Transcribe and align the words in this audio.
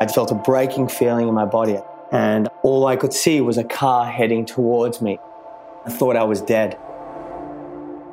I 0.00 0.06
felt 0.06 0.30
a 0.30 0.34
breaking 0.34 0.88
feeling 0.88 1.28
in 1.28 1.34
my 1.34 1.44
body, 1.44 1.78
and 2.10 2.48
all 2.62 2.86
I 2.86 2.96
could 2.96 3.12
see 3.12 3.42
was 3.42 3.58
a 3.58 3.64
car 3.64 4.06
heading 4.06 4.46
towards 4.46 5.02
me. 5.02 5.18
I 5.84 5.90
thought 5.90 6.16
I 6.16 6.24
was 6.24 6.40
dead. 6.40 6.78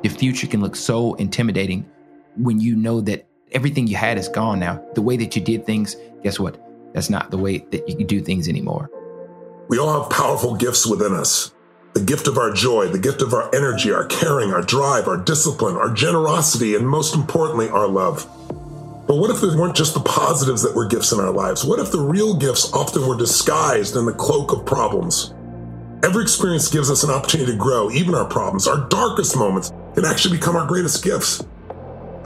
The 0.02 0.10
future 0.10 0.46
can 0.46 0.60
look 0.60 0.76
so 0.76 1.14
intimidating 1.14 1.90
when 2.36 2.60
you 2.60 2.76
know 2.76 3.00
that 3.00 3.26
everything 3.52 3.86
you 3.86 3.96
had 3.96 4.18
is 4.18 4.28
gone 4.28 4.60
now. 4.60 4.84
The 4.94 5.02
way 5.02 5.16
that 5.16 5.34
you 5.34 5.42
did 5.42 5.64
things, 5.64 5.96
guess 6.22 6.38
what? 6.38 6.62
That's 6.92 7.08
not 7.08 7.30
the 7.30 7.38
way 7.38 7.58
that 7.70 7.88
you 7.88 7.96
can 7.96 8.06
do 8.06 8.20
things 8.20 8.48
anymore. 8.48 8.90
We 9.68 9.78
all 9.78 10.02
have 10.02 10.10
powerful 10.10 10.56
gifts 10.56 10.86
within 10.86 11.14
us 11.14 11.52
the 11.94 12.04
gift 12.04 12.28
of 12.28 12.38
our 12.38 12.52
joy, 12.52 12.86
the 12.86 12.98
gift 12.98 13.22
of 13.22 13.32
our 13.34 13.52
energy, 13.54 13.90
our 13.90 14.04
caring, 14.04 14.52
our 14.52 14.62
drive, 14.62 15.08
our 15.08 15.16
discipline, 15.16 15.74
our 15.74 15.92
generosity, 15.92 16.76
and 16.76 16.88
most 16.88 17.14
importantly, 17.14 17.68
our 17.70 17.88
love. 17.88 18.28
But 19.08 19.16
what 19.16 19.30
if 19.30 19.40
there 19.40 19.56
weren't 19.56 19.74
just 19.74 19.94
the 19.94 20.00
positives 20.00 20.60
that 20.62 20.76
were 20.76 20.86
gifts 20.86 21.12
in 21.12 21.18
our 21.18 21.30
lives? 21.30 21.64
What 21.64 21.78
if 21.78 21.90
the 21.90 21.98
real 21.98 22.36
gifts 22.36 22.70
often 22.74 23.08
were 23.08 23.16
disguised 23.16 23.96
in 23.96 24.04
the 24.04 24.12
cloak 24.12 24.52
of 24.52 24.66
problems? 24.66 25.32
Every 26.04 26.22
experience 26.22 26.70
gives 26.70 26.90
us 26.90 27.04
an 27.04 27.10
opportunity 27.10 27.52
to 27.52 27.56
grow, 27.56 27.90
even 27.90 28.14
our 28.14 28.26
problems. 28.26 28.68
Our 28.68 28.86
darkest 28.88 29.34
moments 29.34 29.72
can 29.94 30.04
actually 30.04 30.36
become 30.36 30.56
our 30.56 30.66
greatest 30.66 31.02
gifts. 31.02 31.42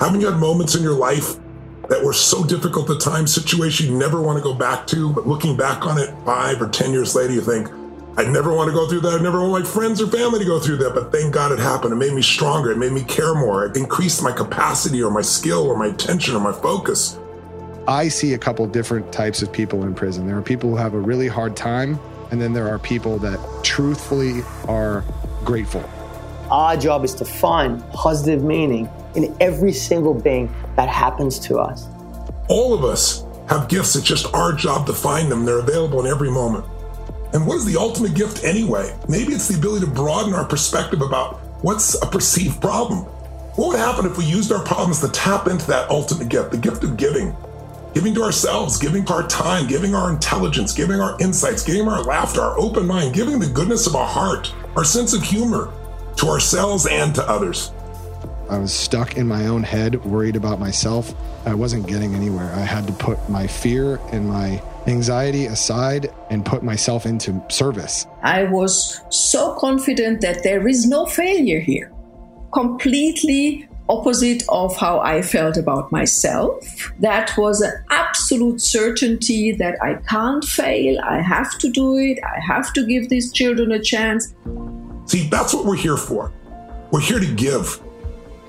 Haven't 0.00 0.20
you 0.20 0.26
had 0.28 0.40
moments 0.40 0.74
in 0.74 0.82
your 0.82 0.96
life 0.96 1.36
that 1.88 2.02
were 2.02 2.12
so 2.12 2.42
difficult 2.42 2.90
at 2.90 3.00
times, 3.00 3.32
situation 3.32 3.86
you 3.86 3.96
never 3.96 4.20
want 4.20 4.38
to 4.38 4.42
go 4.42 4.52
back 4.52 4.84
to, 4.88 5.12
but 5.12 5.24
looking 5.24 5.56
back 5.56 5.86
on 5.86 5.98
it 5.98 6.12
five 6.24 6.60
or 6.60 6.68
10 6.68 6.90
years 6.92 7.14
later, 7.14 7.32
you 7.32 7.42
think, 7.42 7.68
I 8.14 8.24
never 8.24 8.52
want 8.52 8.68
to 8.68 8.74
go 8.74 8.86
through 8.86 9.00
that. 9.00 9.18
I 9.18 9.22
never 9.22 9.40
want 9.40 9.64
my 9.64 9.70
friends 9.70 10.02
or 10.02 10.06
family 10.06 10.38
to 10.40 10.44
go 10.44 10.60
through 10.60 10.76
that. 10.78 10.94
But 10.94 11.10
thank 11.10 11.32
God 11.32 11.50
it 11.50 11.58
happened. 11.58 11.94
It 11.94 11.96
made 11.96 12.12
me 12.12 12.20
stronger. 12.20 12.70
It 12.70 12.76
made 12.76 12.92
me 12.92 13.04
care 13.04 13.34
more. 13.34 13.64
It 13.64 13.76
increased 13.76 14.22
my 14.22 14.32
capacity 14.32 15.02
or 15.02 15.10
my 15.10 15.22
skill 15.22 15.66
or 15.66 15.78
my 15.78 15.86
attention 15.86 16.34
or 16.34 16.40
my 16.40 16.52
focus. 16.52 17.18
I 17.88 18.08
see 18.08 18.34
a 18.34 18.38
couple 18.38 18.66
different 18.66 19.10
types 19.12 19.40
of 19.40 19.50
people 19.50 19.82
in 19.84 19.94
prison. 19.94 20.26
There 20.26 20.36
are 20.36 20.42
people 20.42 20.68
who 20.68 20.76
have 20.76 20.92
a 20.92 21.00
really 21.00 21.26
hard 21.26 21.56
time, 21.56 21.98
and 22.30 22.40
then 22.40 22.52
there 22.52 22.68
are 22.68 22.78
people 22.78 23.18
that 23.20 23.40
truthfully 23.64 24.42
are 24.68 25.04
grateful. 25.42 25.82
Our 26.50 26.76
job 26.76 27.04
is 27.04 27.14
to 27.14 27.24
find 27.24 27.82
positive 27.92 28.44
meaning 28.44 28.90
in 29.14 29.34
every 29.40 29.72
single 29.72 30.20
thing 30.20 30.54
that 30.76 30.88
happens 30.88 31.38
to 31.40 31.58
us. 31.58 31.88
All 32.48 32.74
of 32.74 32.84
us 32.84 33.24
have 33.48 33.68
gifts. 33.68 33.96
It's 33.96 34.06
just 34.06 34.32
our 34.34 34.52
job 34.52 34.86
to 34.86 34.92
find 34.92 35.32
them. 35.32 35.46
They're 35.46 35.60
available 35.60 36.00
in 36.00 36.06
every 36.06 36.30
moment. 36.30 36.66
And 37.32 37.46
what 37.46 37.56
is 37.56 37.64
the 37.64 37.78
ultimate 37.78 38.14
gift 38.14 38.44
anyway? 38.44 38.94
Maybe 39.08 39.32
it's 39.32 39.48
the 39.48 39.56
ability 39.56 39.86
to 39.86 39.90
broaden 39.90 40.34
our 40.34 40.44
perspective 40.44 41.00
about 41.00 41.36
what's 41.62 42.00
a 42.02 42.06
perceived 42.06 42.60
problem. 42.60 43.04
What 43.56 43.68
would 43.68 43.78
happen 43.78 44.06
if 44.06 44.18
we 44.18 44.24
used 44.24 44.52
our 44.52 44.64
problems 44.64 45.00
to 45.00 45.08
tap 45.08 45.46
into 45.46 45.66
that 45.68 45.90
ultimate 45.90 46.28
gift, 46.28 46.50
the 46.50 46.58
gift 46.58 46.84
of 46.84 46.96
giving? 46.96 47.34
Giving 47.94 48.14
to 48.14 48.22
ourselves, 48.22 48.78
giving 48.78 49.06
our 49.10 49.26
time, 49.26 49.66
giving 49.66 49.94
our 49.94 50.10
intelligence, 50.10 50.72
giving 50.72 51.00
our 51.00 51.18
insights, 51.20 51.62
giving 51.62 51.86
our 51.88 52.02
laughter, 52.02 52.40
our 52.40 52.58
open 52.58 52.86
mind, 52.86 53.14
giving 53.14 53.38
the 53.38 53.48
goodness 53.48 53.86
of 53.86 53.94
our 53.94 54.06
heart, 54.06 54.52
our 54.76 54.84
sense 54.84 55.12
of 55.12 55.22
humor 55.22 55.70
to 56.16 56.26
ourselves 56.26 56.86
and 56.86 57.14
to 57.14 57.28
others. 57.28 57.72
I 58.48 58.58
was 58.58 58.72
stuck 58.72 59.16
in 59.16 59.26
my 59.26 59.46
own 59.46 59.62
head, 59.62 60.02
worried 60.04 60.36
about 60.36 60.58
myself. 60.58 61.14
I 61.46 61.54
wasn't 61.54 61.86
getting 61.86 62.14
anywhere. 62.14 62.52
I 62.54 62.60
had 62.60 62.86
to 62.86 62.92
put 62.92 63.28
my 63.28 63.46
fear 63.46 63.96
and 64.12 64.28
my 64.28 64.62
anxiety 64.86 65.46
aside 65.46 66.12
and 66.30 66.44
put 66.44 66.62
myself 66.62 67.06
into 67.06 67.42
service. 67.48 68.06
I 68.22 68.44
was 68.44 69.00
so 69.10 69.54
confident 69.58 70.20
that 70.20 70.42
there 70.42 70.66
is 70.68 70.86
no 70.86 71.06
failure 71.06 71.60
here. 71.60 71.92
Completely 72.52 73.68
opposite 73.88 74.42
of 74.48 74.76
how 74.76 75.00
I 75.00 75.22
felt 75.22 75.56
about 75.56 75.92
myself. 75.92 76.92
That 77.00 77.36
was 77.36 77.60
an 77.60 77.72
absolute 77.90 78.60
certainty 78.60 79.52
that 79.52 79.76
I 79.82 79.94
can't 80.08 80.44
fail. 80.44 81.00
I 81.00 81.20
have 81.20 81.58
to 81.58 81.68
do 81.68 81.96
it. 81.96 82.18
I 82.24 82.40
have 82.40 82.72
to 82.74 82.86
give 82.86 83.08
these 83.08 83.32
children 83.32 83.72
a 83.72 83.80
chance. 83.80 84.34
See, 85.06 85.28
that's 85.28 85.52
what 85.52 85.64
we're 85.64 85.76
here 85.76 85.96
for. 85.96 86.32
We're 86.90 87.00
here 87.00 87.18
to 87.18 87.34
give. 87.34 87.80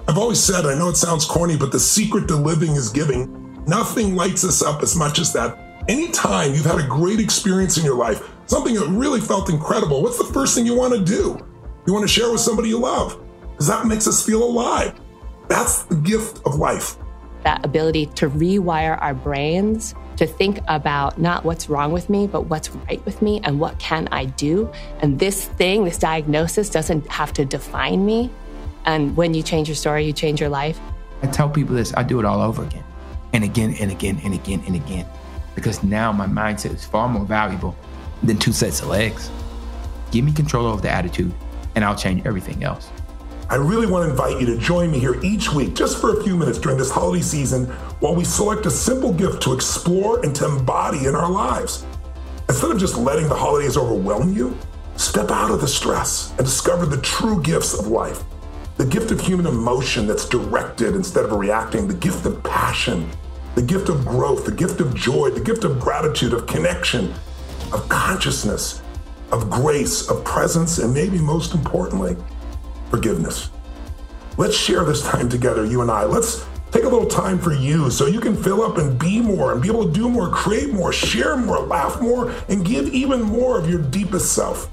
I've 0.08 0.18
always 0.18 0.40
said, 0.40 0.66
I 0.66 0.76
know 0.76 0.90
it 0.90 0.98
sounds 0.98 1.26
corny, 1.26 1.58
but 1.58 1.72
the 1.72 1.80
secret 1.80 2.28
to 2.28 2.36
living 2.36 2.72
is 2.76 2.90
giving. 2.90 3.64
Nothing 3.66 4.16
lights 4.16 4.44
us 4.44 4.62
up 4.62 4.84
as 4.84 4.96
much 4.96 5.20
as 5.20 5.34
that 5.34 5.58
Anytime 5.90 6.54
you've 6.54 6.66
had 6.66 6.80
a 6.80 6.88
great 6.88 7.20
experience 7.20 7.78
in 7.78 7.84
your 7.84 7.98
life, 7.98 8.30
something 8.46 8.74
that 8.76 8.88
really 8.88 9.20
felt 9.20 9.50
incredible, 9.50 10.02
what's 10.02 10.18
the 10.18 10.34
first 10.34 10.56
thing 10.56 10.66
you 10.66 10.76
want 10.76 10.94
to 10.94 11.04
do? 11.04 11.38
You 11.86 11.92
want 11.92 12.08
to 12.08 12.08
share 12.08 12.32
with 12.32 12.40
somebody 12.40 12.70
you 12.70 12.80
love 12.80 13.22
because 13.52 13.68
that 13.68 13.86
makes 13.86 14.08
us 14.08 14.26
feel 14.26 14.42
alive. 14.44 14.98
That's 15.50 15.84
the 15.84 15.96
gift 15.96 16.40
of 16.46 16.56
life. 16.56 16.96
That 17.44 17.66
ability 17.66 18.06
to 18.16 18.30
rewire 18.30 18.98
our 19.02 19.14
brains 19.14 19.94
to 20.16 20.26
think 20.26 20.60
about 20.70 21.20
not 21.20 21.44
what's 21.44 21.68
wrong 21.68 21.92
with 21.92 22.10
me, 22.10 22.28
but 22.28 22.44
what's 22.44 22.70
right 22.70 23.06
with 23.06 23.22
me 23.22 23.42
and 23.44 23.60
what 23.60 23.78
can 23.78 24.08
I 24.10 24.26
do. 24.26 24.72
And 25.02 25.20
this 25.20 25.46
thing, 25.46 25.84
this 25.84 25.98
diagnosis 25.98 26.70
doesn't 26.70 27.06
have 27.12 27.34
to 27.34 27.44
define 27.44 28.06
me. 28.06 28.30
And 28.86 29.18
when 29.18 29.34
you 29.34 29.44
change 29.44 29.68
your 29.68 29.76
story, 29.76 30.06
you 30.06 30.14
change 30.14 30.40
your 30.40 30.50
life. 30.50 30.80
I 31.22 31.28
tell 31.28 31.50
people 31.50 31.76
this, 31.76 31.94
I 31.98 32.04
do 32.04 32.20
it 32.20 32.26
all 32.26 32.40
over 32.40 32.64
again 32.64 32.86
and 33.34 33.44
again 33.44 33.76
and 33.82 33.92
again 33.92 34.22
and 34.24 34.34
again 34.34 34.64
and 34.66 34.76
again 34.78 35.06
because 35.56 35.84
now 35.84 36.12
my 36.12 36.28
mindset 36.28 36.74
is 36.74 36.86
far 36.86 37.08
more 37.08 37.26
valuable 37.26 37.76
than 38.24 38.38
two 38.38 38.54
sets 38.54 38.82
of 38.82 38.88
legs. 38.88 39.30
Give 40.12 40.26
me 40.26 40.32
control 40.32 40.68
over 40.68 40.82
the 40.82 40.90
attitude, 40.90 41.34
and 41.76 41.84
I'll 41.84 41.96
change 41.96 42.26
everything 42.26 42.64
else. 42.64 42.90
I 43.50 43.56
really 43.56 43.86
want 43.86 44.06
to 44.06 44.12
invite 44.12 44.40
you 44.40 44.48
to 44.48 44.58
join 44.58 44.90
me 44.92 45.00
here 45.00 45.20
each 45.22 45.52
week, 45.52 45.76
just 45.76 46.00
for 46.00 46.18
a 46.18 46.24
few 46.24 46.36
minutes 46.36 46.58
during 46.58 46.78
this 46.78 46.90
holiday 46.90 47.22
season, 47.22 47.66
while 48.00 48.16
we 48.16 48.24
select 48.24 48.66
a 48.66 48.72
simple 48.72 49.14
gift 49.14 49.42
to 49.44 49.54
explore 49.54 50.24
and 50.24 50.36
to 50.36 50.46
embody 50.46 51.06
in 51.06 51.16
our 51.16 51.30
lives. 51.30 51.86
Instead 52.50 52.72
of 52.72 52.80
just 52.80 52.98
letting 52.98 53.28
the 53.28 53.36
holidays 53.36 53.78
overwhelm 53.78 54.36
you, 54.36 54.58
step 54.96 55.30
out 55.30 55.52
of 55.52 55.62
the 55.62 55.68
stress 55.68 56.32
and 56.38 56.46
discover 56.46 56.86
the 56.86 57.02
true 57.02 57.42
gifts 57.42 57.78
of 57.78 57.88
life. 57.88 58.24
The 58.78 58.86
gift 58.86 59.12
of 59.12 59.22
human 59.22 59.46
emotion 59.46 60.08
that's 60.08 60.28
directed 60.28 60.96
instead 60.96 61.26
of 61.26 61.34
reacting, 61.34 61.88
the 61.88 61.94
gift 61.94 62.26
of 62.26 62.42
passion 62.44 63.10
the 63.56 63.62
gift 63.62 63.90
of 63.90 64.06
growth, 64.06 64.46
the 64.46 64.52
gift 64.52 64.82
of 64.82 64.96
joy, 64.96 65.30
the 65.30 65.40
gift 65.40 65.64
of 65.64 65.80
gratitude, 65.80 66.34
of 66.34 66.48
connection, 66.48 67.14
of 67.72 67.88
consciousness, 67.88 68.82
of 69.32 69.50
grace, 69.50 70.10
of 70.10 70.24
presence, 70.24 70.80
and 70.80 70.94
maybe 70.94 71.20
most 71.20 71.54
importantly, 71.54 72.18
forgiveness. 72.90 73.50
Let's 74.38 74.58
share 74.58 74.84
this 74.84 75.04
time 75.04 75.30
together, 75.30 75.66
you 75.66 75.82
and 75.82 75.92
I. 75.92 76.06
Let's 76.06 76.46
take 76.72 76.84
a 76.84 76.90
little 76.90 77.08
time 77.08 77.38
for 77.38 77.54
you 77.54 77.92
so 77.92 78.08
you 78.08 78.20
can 78.20 78.36
fill 78.36 78.64
up 78.64 78.80
and 78.80 78.98
be 78.98 79.22
more 79.22 79.54
and 79.54 79.62
be 79.62 79.68
able 79.68 79.86
to 79.86 79.92
do 79.92 80.10
more, 80.10 80.30
create 80.30 80.74
more, 80.74 80.92
share 80.92 81.38
more, 81.38 81.60
laugh 81.60 82.02
more, 82.02 82.34
and 82.50 82.66
give 82.66 82.88
even 82.88 83.22
more 83.22 83.60
of 83.60 83.70
your 83.70 83.80
deepest 83.80 84.34
self. 84.34 84.70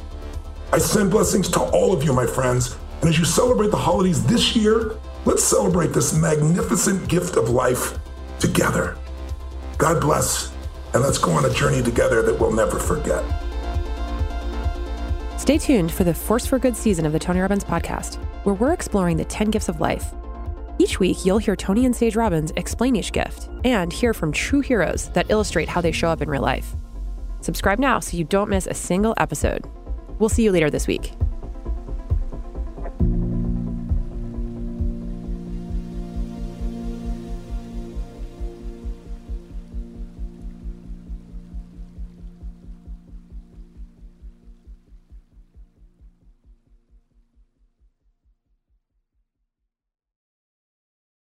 I 0.73 0.79
send 0.79 1.11
blessings 1.11 1.49
to 1.51 1.61
all 1.61 1.93
of 1.93 2.03
you, 2.03 2.15
my 2.15 2.27
friends. 2.27 2.79
And 3.01 3.11
as 3.11 3.19
you 3.19 3.27
celebrate 3.27 3.71
the 3.71 3.77
holidays 3.77 4.25
this 4.25 4.57
year, 4.57 4.97
let's 5.27 5.45
celebrate 5.45 5.93
this 5.93 6.15
magnificent 6.15 7.07
gift 7.09 7.37
of 7.37 7.51
life 7.51 7.99
together. 8.41 8.97
God 9.79 10.01
bless, 10.01 10.53
and 10.95 11.03
let's 11.03 11.19
go 11.19 11.33
on 11.33 11.45
a 11.45 11.53
journey 11.53 11.83
together 11.83 12.23
that 12.23 12.39
we'll 12.39 12.53
never 12.53 12.79
forget. 12.79 13.25
Stay 15.39 15.59
tuned 15.59 15.91
for 15.91 16.05
the 16.05 16.13
Force 16.13 16.47
for 16.47 16.59
Good 16.59 16.77
season 16.77 17.07
of 17.07 17.13
the 17.13 17.19
Tony 17.19 17.41
Robbins 17.41 17.65
podcast, 17.65 18.17
where 18.45 18.55
we're 18.55 18.73
exploring 18.73 19.17
the 19.17 19.25
10 19.25 19.51
gifts 19.51 19.69
of 19.69 19.81
life. 19.81 20.13
Each 20.79 20.99
week, 20.99 21.25
you'll 21.25 21.39
hear 21.39 21.57
Tony 21.57 21.87
and 21.87 21.95
Sage 21.95 22.17
Robbins 22.17 22.53
explain 22.57 22.97
each 22.97 23.13
gift 23.13 23.49
and 23.65 23.93
hear 23.93 24.15
from 24.15 24.33
true 24.33 24.61
heroes 24.61 25.09
that 25.11 25.31
illustrate 25.31 25.69
how 25.69 25.81
they 25.81 25.93
show 25.93 26.09
up 26.09 26.23
in 26.23 26.31
real 26.31 26.43
life. 26.43 26.75
Subscribe 27.41 27.79
now 27.79 28.01
so 28.01 28.17
you 28.17 28.25
don't 28.25 28.51
miss 28.51 28.67
a 28.67 28.75
single 28.75 29.15
episode. 29.17 29.67
We'll 30.19 30.29
see 30.29 30.43
you 30.43 30.53
later 30.53 30.71
this 30.71 30.87
week. 30.87 31.13